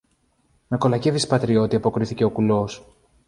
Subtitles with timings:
[0.67, 2.85] Με κολακεύεις, πατριώτη, αποκρίθηκε ο κουλός